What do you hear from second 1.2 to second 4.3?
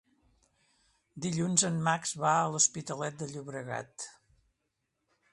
Dilluns en Max va a l'Hospitalet de Llobregat.